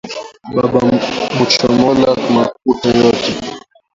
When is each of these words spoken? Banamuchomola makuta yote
Banamuchomola 0.55 2.09
makuta 2.33 2.89
yote 2.99 3.31